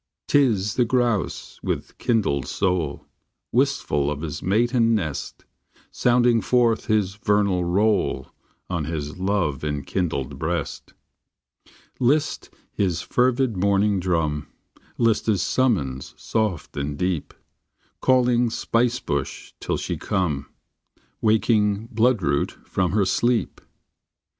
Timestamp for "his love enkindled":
8.85-10.39